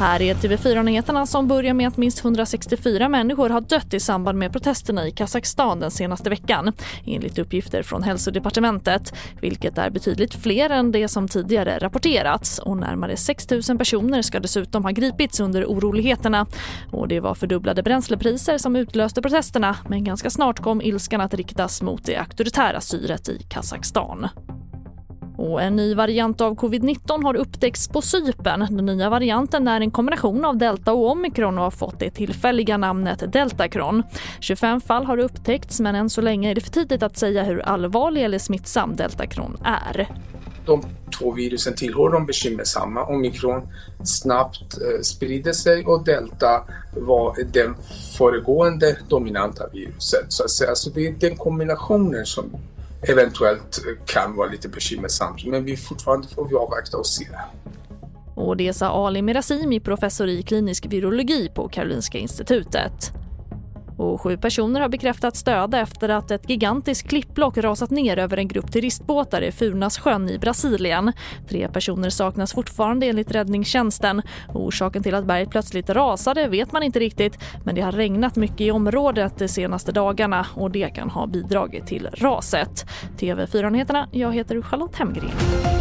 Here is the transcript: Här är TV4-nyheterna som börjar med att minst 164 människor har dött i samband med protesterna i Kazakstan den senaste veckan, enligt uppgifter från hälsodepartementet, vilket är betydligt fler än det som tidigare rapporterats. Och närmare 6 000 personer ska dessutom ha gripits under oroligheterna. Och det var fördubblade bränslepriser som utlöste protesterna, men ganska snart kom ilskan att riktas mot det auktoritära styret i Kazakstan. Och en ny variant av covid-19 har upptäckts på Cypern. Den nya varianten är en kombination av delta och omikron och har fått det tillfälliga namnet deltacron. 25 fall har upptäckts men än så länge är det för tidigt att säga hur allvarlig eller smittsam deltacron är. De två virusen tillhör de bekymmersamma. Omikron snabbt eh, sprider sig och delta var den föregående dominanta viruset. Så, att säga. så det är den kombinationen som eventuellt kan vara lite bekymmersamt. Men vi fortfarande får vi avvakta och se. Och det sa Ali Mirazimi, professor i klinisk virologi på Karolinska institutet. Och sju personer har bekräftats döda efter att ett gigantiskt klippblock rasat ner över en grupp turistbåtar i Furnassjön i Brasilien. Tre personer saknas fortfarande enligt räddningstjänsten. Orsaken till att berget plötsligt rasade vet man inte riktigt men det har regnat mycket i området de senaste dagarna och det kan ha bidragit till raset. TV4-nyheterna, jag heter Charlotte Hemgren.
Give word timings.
Här 0.00 0.22
är 0.22 0.34
TV4-nyheterna 0.34 1.26
som 1.26 1.48
börjar 1.48 1.74
med 1.74 1.88
att 1.88 1.96
minst 1.96 2.24
164 2.24 3.08
människor 3.08 3.50
har 3.50 3.60
dött 3.60 3.94
i 3.94 4.00
samband 4.00 4.38
med 4.38 4.52
protesterna 4.52 5.06
i 5.06 5.10
Kazakstan 5.10 5.80
den 5.80 5.90
senaste 5.90 6.30
veckan, 6.30 6.72
enligt 7.06 7.38
uppgifter 7.38 7.82
från 7.82 8.02
hälsodepartementet, 8.02 9.14
vilket 9.40 9.78
är 9.78 9.90
betydligt 9.90 10.34
fler 10.34 10.70
än 10.70 10.92
det 10.92 11.08
som 11.08 11.28
tidigare 11.28 11.78
rapporterats. 11.78 12.58
Och 12.58 12.76
närmare 12.76 13.16
6 13.16 13.50
000 13.50 13.78
personer 13.78 14.22
ska 14.22 14.40
dessutom 14.40 14.84
ha 14.84 14.90
gripits 14.90 15.40
under 15.40 15.64
oroligheterna. 15.64 16.46
Och 16.92 17.08
det 17.08 17.20
var 17.20 17.34
fördubblade 17.34 17.82
bränslepriser 17.82 18.58
som 18.58 18.76
utlöste 18.76 19.22
protesterna, 19.22 19.76
men 19.88 20.04
ganska 20.04 20.30
snart 20.30 20.60
kom 20.60 20.82
ilskan 20.82 21.20
att 21.20 21.34
riktas 21.34 21.82
mot 21.82 22.04
det 22.04 22.16
auktoritära 22.16 22.80
styret 22.80 23.28
i 23.28 23.38
Kazakstan. 23.48 24.28
Och 25.40 25.62
en 25.62 25.76
ny 25.76 25.94
variant 25.94 26.40
av 26.40 26.54
covid-19 26.54 27.22
har 27.22 27.36
upptäckts 27.36 27.88
på 27.88 28.02
Cypern. 28.02 28.76
Den 28.76 28.86
nya 28.86 29.10
varianten 29.10 29.68
är 29.68 29.80
en 29.80 29.90
kombination 29.90 30.44
av 30.44 30.56
delta 30.56 30.92
och 30.92 31.10
omikron 31.10 31.58
och 31.58 31.64
har 31.64 31.70
fått 31.70 31.98
det 31.98 32.10
tillfälliga 32.10 32.76
namnet 32.76 33.32
deltacron. 33.32 34.02
25 34.40 34.80
fall 34.80 35.04
har 35.04 35.18
upptäckts 35.18 35.80
men 35.80 35.94
än 35.94 36.10
så 36.10 36.20
länge 36.20 36.50
är 36.50 36.54
det 36.54 36.60
för 36.60 36.70
tidigt 36.70 37.02
att 37.02 37.16
säga 37.16 37.44
hur 37.44 37.60
allvarlig 37.60 38.24
eller 38.24 38.38
smittsam 38.38 38.96
deltacron 38.96 39.56
är. 39.64 40.08
De 40.66 40.82
två 41.18 41.32
virusen 41.32 41.74
tillhör 41.74 42.12
de 42.12 42.26
bekymmersamma. 42.26 43.04
Omikron 43.04 43.68
snabbt 44.04 44.78
eh, 44.78 45.00
sprider 45.02 45.52
sig 45.52 45.84
och 45.84 46.04
delta 46.04 46.64
var 46.96 47.36
den 47.52 47.74
föregående 48.18 48.98
dominanta 49.08 49.64
viruset. 49.72 50.24
Så, 50.28 50.44
att 50.44 50.50
säga. 50.50 50.74
så 50.74 50.90
det 50.90 51.06
är 51.06 51.12
den 51.12 51.36
kombinationen 51.36 52.26
som 52.26 52.50
eventuellt 53.02 53.80
kan 54.06 54.36
vara 54.36 54.48
lite 54.48 54.68
bekymmersamt. 54.68 55.46
Men 55.46 55.64
vi 55.64 55.76
fortfarande 55.76 56.28
får 56.28 56.48
vi 56.48 56.54
avvakta 56.54 56.96
och 56.96 57.06
se. 57.06 57.26
Och 58.34 58.56
det 58.56 58.72
sa 58.72 59.06
Ali 59.06 59.22
Mirazimi, 59.22 59.80
professor 59.80 60.28
i 60.28 60.42
klinisk 60.42 60.86
virologi 60.86 61.50
på 61.54 61.68
Karolinska 61.68 62.18
institutet. 62.18 63.12
Och 64.00 64.20
sju 64.20 64.36
personer 64.36 64.80
har 64.80 64.88
bekräftats 64.88 65.42
döda 65.42 65.80
efter 65.80 66.08
att 66.08 66.30
ett 66.30 66.50
gigantiskt 66.50 67.08
klippblock 67.08 67.58
rasat 67.58 67.90
ner 67.90 68.16
över 68.16 68.36
en 68.36 68.48
grupp 68.48 68.72
turistbåtar 68.72 69.42
i 69.42 69.52
Furnassjön 69.52 70.28
i 70.28 70.38
Brasilien. 70.38 71.12
Tre 71.48 71.68
personer 71.68 72.10
saknas 72.10 72.52
fortfarande 72.52 73.06
enligt 73.06 73.30
räddningstjänsten. 73.30 74.22
Orsaken 74.54 75.02
till 75.02 75.14
att 75.14 75.24
berget 75.24 75.50
plötsligt 75.50 75.90
rasade 75.90 76.48
vet 76.48 76.72
man 76.72 76.82
inte 76.82 76.98
riktigt 76.98 77.38
men 77.64 77.74
det 77.74 77.80
har 77.80 77.92
regnat 77.92 78.36
mycket 78.36 78.60
i 78.60 78.70
området 78.70 79.38
de 79.38 79.48
senaste 79.48 79.92
dagarna 79.92 80.46
och 80.54 80.70
det 80.70 80.94
kan 80.94 81.10
ha 81.10 81.26
bidragit 81.26 81.86
till 81.86 82.08
raset. 82.12 82.86
TV4-nyheterna, 83.18 84.08
jag 84.12 84.34
heter 84.34 84.62
Charlotte 84.62 84.96
Hemgren. 84.96 85.79